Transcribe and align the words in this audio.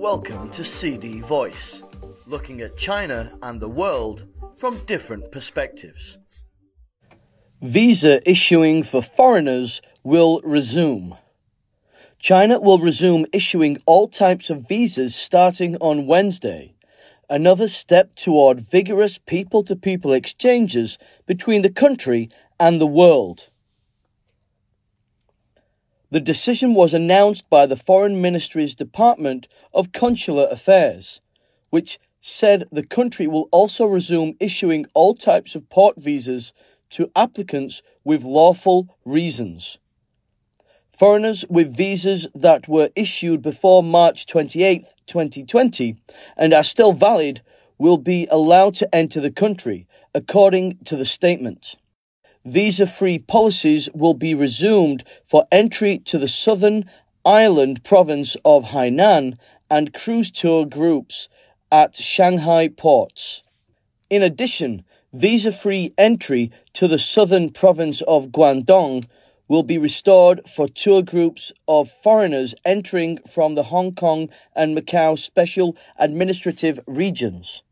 Welcome 0.00 0.48
to 0.52 0.64
CD 0.64 1.20
Voice, 1.20 1.82
looking 2.24 2.62
at 2.62 2.78
China 2.78 3.30
and 3.42 3.60
the 3.60 3.68
world 3.68 4.24
from 4.56 4.78
different 4.86 5.30
perspectives. 5.30 6.16
Visa 7.60 8.18
issuing 8.28 8.82
for 8.82 9.02
foreigners 9.02 9.82
will 10.02 10.40
resume. 10.42 11.18
China 12.18 12.58
will 12.58 12.78
resume 12.78 13.26
issuing 13.34 13.76
all 13.84 14.08
types 14.08 14.48
of 14.48 14.66
visas 14.66 15.14
starting 15.14 15.76
on 15.82 16.06
Wednesday, 16.06 16.72
another 17.28 17.68
step 17.68 18.14
toward 18.14 18.58
vigorous 18.58 19.18
people 19.18 19.62
to 19.64 19.76
people 19.76 20.14
exchanges 20.14 20.96
between 21.26 21.60
the 21.60 21.70
country 21.70 22.30
and 22.58 22.80
the 22.80 22.86
world. 22.86 23.49
The 26.12 26.18
decision 26.18 26.74
was 26.74 26.92
announced 26.92 27.48
by 27.48 27.66
the 27.66 27.76
Foreign 27.76 28.20
Ministry's 28.20 28.74
Department 28.74 29.46
of 29.72 29.92
Consular 29.92 30.48
Affairs, 30.50 31.20
which 31.70 32.00
said 32.20 32.64
the 32.72 32.84
country 32.84 33.28
will 33.28 33.48
also 33.52 33.86
resume 33.86 34.36
issuing 34.40 34.86
all 34.92 35.14
types 35.14 35.54
of 35.54 35.68
port 35.68 36.00
visas 36.00 36.52
to 36.90 37.12
applicants 37.14 37.80
with 38.02 38.24
lawful 38.24 38.96
reasons. 39.04 39.78
Foreigners 40.90 41.44
with 41.48 41.76
visas 41.76 42.26
that 42.34 42.66
were 42.66 42.90
issued 42.96 43.40
before 43.40 43.84
March 43.84 44.26
28, 44.26 44.82
2020, 45.06 45.96
and 46.36 46.52
are 46.52 46.64
still 46.64 46.92
valid 46.92 47.40
will 47.78 47.98
be 47.98 48.26
allowed 48.32 48.74
to 48.74 48.92
enter 48.92 49.20
the 49.20 49.30
country, 49.30 49.86
according 50.12 50.78
to 50.78 50.96
the 50.96 51.06
statement 51.06 51.76
visa 52.44 52.86
free 52.86 53.18
policies 53.18 53.88
will 53.94 54.14
be 54.14 54.34
resumed 54.34 55.04
for 55.24 55.46
entry 55.52 55.98
to 55.98 56.18
the 56.18 56.28
southern 56.28 56.84
island 57.24 57.84
province 57.84 58.36
of 58.44 58.64
Hainan 58.66 59.38
and 59.70 59.92
cruise 59.92 60.30
tour 60.30 60.64
groups 60.64 61.28
at 61.70 61.94
Shanghai 61.94 62.68
ports. 62.68 63.42
In 64.08 64.22
addition, 64.22 64.84
visa 65.12 65.52
free 65.52 65.92
entry 65.98 66.50
to 66.72 66.88
the 66.88 66.98
southern 66.98 67.50
province 67.50 68.00
of 68.02 68.28
Guangdong 68.28 69.04
will 69.46 69.62
be 69.62 69.78
restored 69.78 70.40
for 70.48 70.68
tour 70.68 71.02
groups 71.02 71.52
of 71.68 71.90
foreigners 71.90 72.54
entering 72.64 73.18
from 73.28 73.54
the 73.54 73.64
Hong 73.64 73.94
Kong 73.94 74.30
and 74.54 74.74
Macao 74.74 75.16
special 75.16 75.76
administrative 75.98 76.80
regions. 76.86 77.62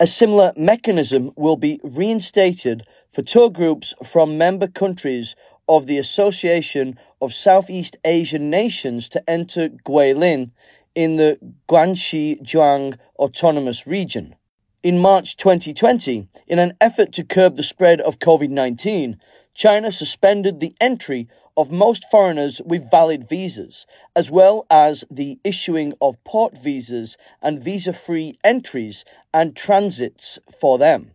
A 0.00 0.06
similar 0.06 0.52
mechanism 0.56 1.32
will 1.36 1.56
be 1.56 1.80
reinstated 1.82 2.84
for 3.10 3.22
tour 3.22 3.50
groups 3.50 3.94
from 4.04 4.38
member 4.38 4.66
countries 4.66 5.36
of 5.68 5.86
the 5.86 5.98
Association 5.98 6.98
of 7.20 7.32
Southeast 7.32 7.96
Asian 8.04 8.50
Nations 8.50 9.08
to 9.10 9.30
enter 9.30 9.68
Guilin 9.68 10.50
in 10.94 11.16
the 11.16 11.38
Guangxi 11.68 12.40
Zhuang 12.42 12.96
Autonomous 13.18 13.86
Region. 13.86 14.34
In 14.82 14.98
March 14.98 15.36
2020, 15.36 16.28
in 16.46 16.58
an 16.58 16.74
effort 16.80 17.12
to 17.12 17.24
curb 17.24 17.56
the 17.56 17.62
spread 17.62 18.00
of 18.00 18.18
COVID 18.18 18.50
19, 18.50 19.18
China 19.54 19.92
suspended 19.92 20.58
the 20.58 20.74
entry 20.80 21.28
of 21.56 21.70
most 21.70 22.04
foreigners 22.10 22.60
with 22.64 22.90
valid 22.90 23.28
visas, 23.28 23.86
as 24.16 24.28
well 24.30 24.66
as 24.68 25.04
the 25.10 25.38
issuing 25.44 25.94
of 26.00 26.22
port 26.24 26.58
visas 26.58 27.16
and 27.40 27.62
visa 27.62 27.92
free 27.92 28.36
entries 28.42 29.04
and 29.32 29.54
transits 29.54 30.40
for 30.60 30.76
them. 30.76 31.12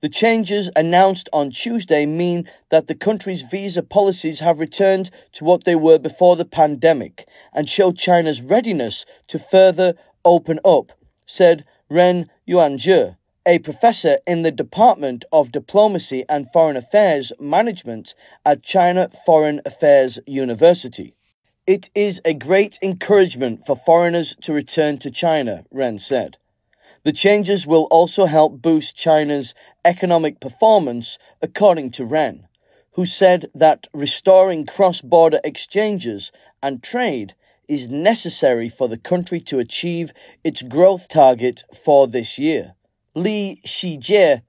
The 0.00 0.08
changes 0.08 0.70
announced 0.76 1.28
on 1.32 1.50
Tuesday 1.50 2.06
mean 2.06 2.48
that 2.68 2.86
the 2.86 2.94
country's 2.94 3.42
visa 3.42 3.82
policies 3.82 4.40
have 4.40 4.60
returned 4.60 5.10
to 5.32 5.44
what 5.44 5.64
they 5.64 5.76
were 5.76 5.98
before 5.98 6.36
the 6.36 6.44
pandemic 6.44 7.26
and 7.54 7.68
show 7.68 7.92
China's 7.92 8.42
readiness 8.42 9.06
to 9.28 9.38
further 9.38 9.94
open 10.24 10.58
up, 10.64 10.92
said 11.24 11.64
Ren 11.88 12.28
Yuanzhe, 12.48 13.16
a 13.48 13.60
professor 13.60 14.18
in 14.26 14.42
the 14.42 14.50
Department 14.50 15.24
of 15.30 15.52
Diplomacy 15.52 16.24
and 16.28 16.50
Foreign 16.50 16.76
Affairs 16.76 17.32
Management 17.38 18.12
at 18.44 18.64
China 18.64 19.08
Foreign 19.24 19.60
Affairs 19.64 20.18
University. 20.26 21.14
It 21.64 21.88
is 21.94 22.20
a 22.24 22.34
great 22.34 22.76
encouragement 22.82 23.64
for 23.64 23.76
foreigners 23.76 24.34
to 24.42 24.52
return 24.52 24.98
to 24.98 25.12
China, 25.12 25.64
Ren 25.70 25.98
said. 25.98 26.38
The 27.04 27.12
changes 27.12 27.68
will 27.68 27.86
also 27.92 28.26
help 28.26 28.60
boost 28.60 28.96
China's 28.96 29.54
economic 29.84 30.40
performance, 30.40 31.16
according 31.40 31.92
to 31.92 32.04
Ren, 32.04 32.48
who 32.94 33.06
said 33.06 33.48
that 33.54 33.86
restoring 33.94 34.66
cross 34.66 35.00
border 35.02 35.38
exchanges 35.44 36.32
and 36.64 36.82
trade 36.82 37.34
is 37.68 37.88
necessary 37.88 38.68
for 38.68 38.88
the 38.88 38.98
country 38.98 39.38
to 39.42 39.60
achieve 39.60 40.12
its 40.42 40.62
growth 40.62 41.06
target 41.08 41.62
for 41.72 42.08
this 42.08 42.40
year. 42.40 42.74
Li 43.18 43.62
Shijie, 43.64 44.42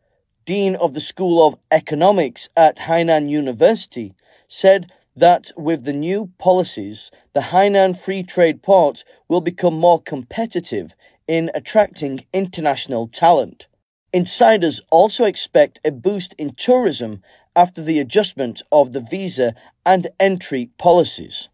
Dean 0.44 0.76
of 0.76 0.94
the 0.94 1.00
School 1.00 1.48
of 1.48 1.58
Economics 1.72 2.50
at 2.58 2.76
Hainan 2.76 3.30
University, 3.30 4.14
said 4.50 4.92
that 5.16 5.52
with 5.56 5.86
the 5.86 5.94
new 5.94 6.30
policies, 6.38 7.10
the 7.32 7.40
Hainan 7.40 7.98
Free 7.98 8.24
Trade 8.24 8.62
Port 8.62 9.06
will 9.30 9.40
become 9.40 9.76
more 9.80 10.02
competitive 10.02 10.94
in 11.30 11.50
attracting 11.56 12.26
international 12.34 13.08
talent. 13.08 13.68
Insiders 14.12 14.82
also 14.92 15.24
expect 15.24 15.80
a 15.86 15.92
boost 15.94 16.36
in 16.38 16.50
tourism 16.50 17.24
after 17.56 17.82
the 17.82 18.02
adjustment 18.02 18.62
of 18.70 18.92
the 18.92 19.00
visa 19.00 19.56
and 19.86 20.10
entry 20.20 20.72
policies. 20.78 21.48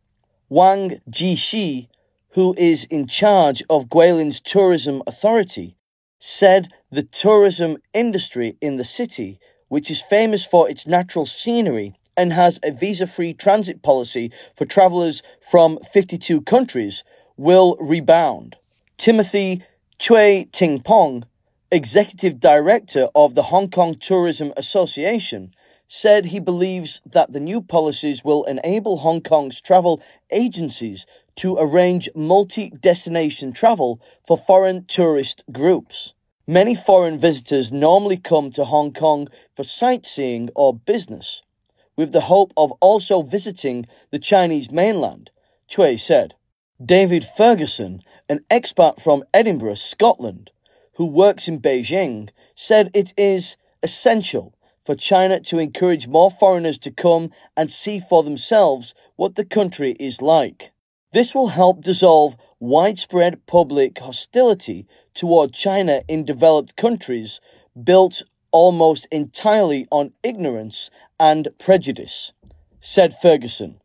Wang 0.50 0.98
Jishi, 1.12 1.90
who 2.30 2.56
is 2.58 2.86
in 2.86 3.06
charge 3.06 3.62
of 3.70 3.88
Guilin's 3.88 4.42
tourism 4.42 5.04
authority, 5.06 5.78
said 6.26 6.70
the 6.90 7.04
tourism 7.04 7.76
industry 7.94 8.56
in 8.62 8.78
the 8.78 8.86
city, 8.86 9.38
which 9.68 9.92
is 9.92 10.02
famous 10.02 10.46
for 10.46 10.70
its 10.70 10.88
natural 10.88 11.26
scenery 11.26 11.94
and 12.16 12.32
has 12.32 12.62
a 12.64 12.72
visa 12.72 13.06
free 13.06 13.34
transit 13.34 13.82
policy 13.82 14.32
for 14.56 14.64
travellers 14.66 15.22
from 15.42 15.78
52 15.92 16.40
countries, 16.44 17.04
will 17.36 17.76
rebound. 17.76 18.56
Timothy 18.98 19.64
Chui 20.00 20.46
Tingpong, 20.46 21.24
executive 21.74 22.40
director 22.40 23.08
of 23.16 23.34
the 23.34 23.42
Hong 23.42 23.68
Kong 23.68 23.96
Tourism 23.96 24.54
Association, 24.56 25.56
said 25.88 26.24
he 26.24 26.40
believes 26.40 27.02
that 27.12 27.34
the 27.34 27.40
new 27.40 27.64
policies 27.64 28.24
will 28.24 28.44
enable 28.44 28.98
Hong 28.98 29.22
Kong's 29.22 29.60
travel 29.60 30.00
agencies 30.30 31.08
to 31.38 31.58
arrange 31.60 32.08
multi 32.14 32.70
destination 32.70 33.54
travel 33.54 34.00
for 34.24 34.38
foreign 34.38 34.86
tourist 34.86 35.44
groups. 35.52 36.14
Many 36.46 36.76
foreign 36.76 37.18
visitors 37.18 37.72
normally 37.72 38.18
come 38.18 38.52
to 38.52 38.66
Hong 38.66 38.94
Kong 38.94 39.28
for 39.56 39.64
sightseeing 39.64 40.52
or 40.56 40.76
business, 40.76 41.42
with 41.96 42.12
the 42.12 42.22
hope 42.22 42.54
of 42.56 42.72
also 42.82 43.24
visiting 43.24 43.88
the 44.12 44.20
Chinese 44.20 44.70
mainland, 44.70 45.32
Chui 45.68 45.98
said. 45.98 46.36
David 46.86 47.24
Ferguson, 47.24 48.04
an 48.30 48.42
expert 48.52 49.00
from 49.02 49.24
Edinburgh, 49.34 49.76
Scotland, 49.76 50.52
who 50.94 51.08
works 51.08 51.48
in 51.48 51.60
Beijing, 51.60 52.30
said 52.56 52.90
it 52.94 53.14
is 53.18 53.58
essential 53.82 54.54
for 54.84 54.96
China 54.96 55.40
to 55.40 55.60
encourage 55.60 56.08
more 56.08 56.30
foreigners 56.30 56.78
to 56.80 56.92
come 56.92 57.32
and 57.56 57.72
see 57.72 58.00
for 58.00 58.24
themselves 58.24 58.94
what 59.16 59.36
the 59.36 59.46
country 59.46 59.96
is 60.00 60.22
like. 60.22 60.72
This 61.14 61.34
will 61.34 61.48
help 61.48 61.82
dissolve 61.82 62.36
widespread 62.60 63.46
public 63.46 64.00
hostility 64.00 64.88
toward 65.14 65.54
China 65.54 66.02
in 66.08 66.26
developed 66.26 66.76
countries 66.76 67.40
built 67.84 68.24
almost 68.52 69.08
entirely 69.12 69.88
on 69.92 70.14
ignorance 70.24 70.90
and 71.20 71.48
prejudice, 71.60 72.34
said 72.80 73.14
Ferguson, 73.14 73.80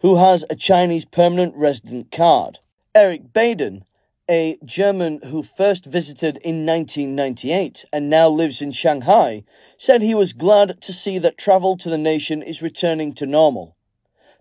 who 0.00 0.16
has 0.16 0.44
a 0.48 0.54
Chinese 0.54 1.04
permanent 1.04 1.54
resident 1.56 2.10
card. 2.10 2.58
Eric 2.94 3.32
Baden, 3.32 3.84
a 4.30 4.56
German 4.64 5.20
who 5.22 5.42
first 5.42 5.84
visited 5.84 6.38
in 6.38 6.64
1998 6.64 7.84
and 7.92 8.08
now 8.08 8.26
lives 8.26 8.62
in 8.62 8.72
Shanghai, 8.72 9.44
said 9.76 10.00
he 10.00 10.14
was 10.14 10.32
glad 10.32 10.80
to 10.80 10.94
see 10.94 11.18
that 11.18 11.36
travel 11.36 11.76
to 11.76 11.90
the 11.90 11.98
nation 11.98 12.42
is 12.42 12.62
returning 12.62 13.12
to 13.12 13.26
normal. 13.26 13.76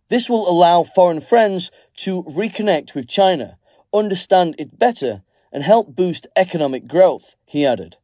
This 0.07 0.29
will 0.29 0.49
allow 0.49 0.83
foreign 0.83 1.19
friends 1.19 1.69
to 1.97 2.23
reconnect 2.23 2.95
with 2.95 3.09
China, 3.09 3.57
understand 3.93 4.55
it 4.57 4.79
better, 4.79 5.21
and 5.51 5.63
help 5.63 5.93
boost 5.93 6.27
economic 6.37 6.87
growth, 6.87 7.35
he 7.45 7.65
added. 7.65 7.97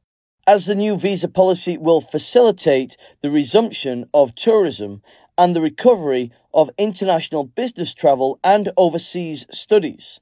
As 0.46 0.66
the 0.66 0.76
new 0.76 0.98
visa 0.98 1.30
policy 1.30 1.78
will 1.78 2.02
facilitate 2.02 2.98
the 3.22 3.32
resumption 3.32 4.04
of 4.14 4.36
tourism 4.36 5.02
and 5.38 5.56
the 5.56 5.62
recovery 5.62 6.32
of 6.54 6.72
international 6.78 7.46
business 7.46 7.94
travel 7.94 8.38
and 8.44 8.70
overseas 8.76 9.46
studies, 9.50 10.20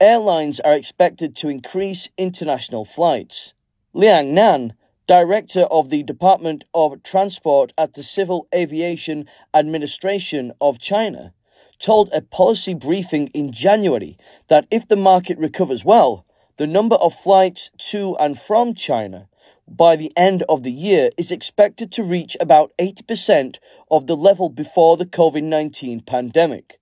airlines 0.00 0.60
are 0.60 0.74
expected 0.74 1.34
to 1.36 1.48
increase 1.48 2.08
international 2.18 2.84
flights. 2.84 3.54
Liang 3.92 4.34
Nan, 4.34 4.74
director 5.06 5.62
of 5.70 5.88
the 5.88 6.02
Department 6.02 6.64
of 6.74 7.02
Transport 7.02 7.72
at 7.78 7.94
the 7.94 8.02
Civil 8.02 8.48
Aviation 8.54 9.26
Administration 9.54 10.52
of 10.60 10.78
China, 10.78 11.32
told 11.78 12.10
a 12.12 12.20
policy 12.20 12.74
briefing 12.74 13.28
in 13.28 13.52
January 13.52 14.16
that 14.48 14.66
if 14.70 14.88
the 14.88 14.96
market 14.96 15.38
recovers 15.38 15.84
well, 15.84 16.26
the 16.56 16.66
number 16.66 16.96
of 16.96 17.14
flights 17.14 17.70
to 17.78 18.16
and 18.18 18.38
from 18.38 18.74
China 18.74 19.28
by 19.68 19.96
the 19.96 20.12
end 20.16 20.42
of 20.48 20.62
the 20.62 20.72
year 20.72 21.10
is 21.18 21.30
expected 21.30 21.92
to 21.92 22.02
reach 22.02 22.36
about 22.40 22.72
80% 22.78 23.58
of 23.90 24.06
the 24.06 24.16
level 24.16 24.48
before 24.48 24.96
the 24.96 25.06
COVID 25.06 25.42
19 25.42 26.00
pandemic, 26.00 26.78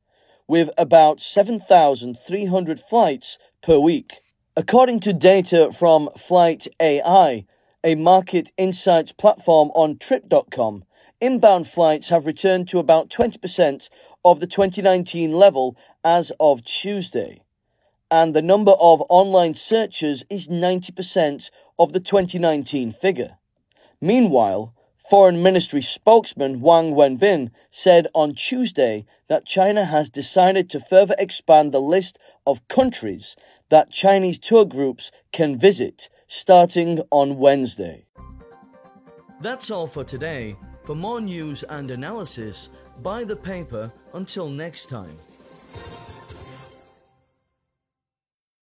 with 0.46 0.70
about 0.76 1.20
7,300 1.20 2.81
flights 2.81 3.38
per 3.62 3.79
week. 3.79 4.20
According 4.56 5.00
to 5.00 5.12
data 5.12 5.73
from 5.73 6.08
Flight 6.17 6.69
AI, 6.81 7.44
a 7.82 7.94
market 7.94 8.52
insights 8.56 9.12
platform 9.12 9.70
on 9.75 9.99
Trip.com, 9.99 10.85
inbound 11.20 11.67
flights 11.67 12.08
have 12.08 12.26
returned 12.26 12.69
to 12.69 12.79
about 12.79 13.08
20% 13.08 13.88
of 14.25 14.41
the 14.41 14.46
2019 14.46 15.32
level 15.32 15.76
as 16.05 16.32
of 16.38 16.64
Tuesday 16.64 17.41
and 18.14 18.32
the 18.32 18.43
number 18.43 18.73
of 18.81 19.02
online 19.08 19.55
searches 19.55 20.25
is 20.31 20.46
90% 20.46 21.50
of 21.81 21.93
the 21.93 21.99
2019 21.99 22.93
figure. 22.93 23.38
Meanwhile, 24.00 24.73
Foreign 25.11 25.43
Ministry 25.43 25.83
spokesman 25.83 26.62
Wang 26.62 26.95
Wenbin 26.95 27.51
said 27.69 28.06
on 28.15 28.33
Tuesday 28.35 29.05
that 29.29 29.45
China 29.45 29.85
has 29.85 30.09
decided 30.09 30.71
to 30.71 30.81
further 30.81 31.15
expand 31.19 31.73
the 31.73 31.81
list 31.81 32.19
of 32.47 32.67
countries 32.69 33.37
that 33.69 33.91
Chinese 33.91 34.39
tour 34.39 34.65
groups 34.65 35.11
can 35.31 35.59
visit 35.59 36.09
starting 36.27 37.01
on 37.11 37.37
Wednesday. 37.37 38.06
That's 39.43 39.71
all 39.71 39.87
for 39.87 40.05
today. 40.05 40.56
For 40.85 40.95
more 40.95 41.21
news 41.21 41.65
and 41.65 41.91
analysis, 41.91 42.71
buy 43.03 43.25
the 43.25 43.37
paper 43.37 43.93
until 44.15 44.49
next 44.49 44.87
time. 44.89 45.19